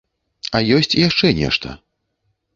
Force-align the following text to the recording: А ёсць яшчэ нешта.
А 0.59 0.61
ёсць 0.77 0.97
яшчэ 1.01 1.31
нешта. 1.41 1.77